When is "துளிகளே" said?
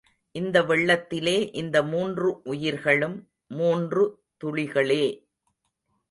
4.43-5.03